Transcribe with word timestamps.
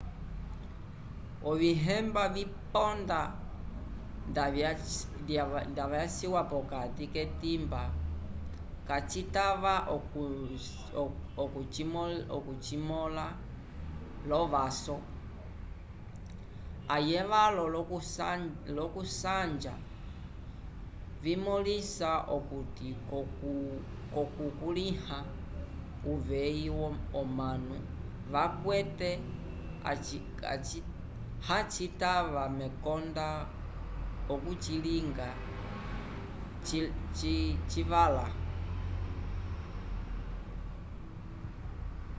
ovihemba 1.49 2.23
viponda 2.35 3.19
nda 5.75 5.83
vyaciwa 5.91 6.41
pokati 6.51 7.05
k'etimba 7.13 7.81
kacitava 8.89 9.73
okucimõla 12.39 13.27
l'ovaso 14.29 14.95
ayevalo 16.95 17.63
l'okusanja 18.77 19.75
vimõlisa 21.23 22.11
okuti 22.37 22.87
k'okukulĩha 24.13 25.19
uveyi 26.11 26.67
omanu 27.21 27.75
vakwete 28.33 29.11
hacitava 31.53 32.43
mekonda 32.59 33.27
okucilinga 34.33 35.27
civala 37.73 38.25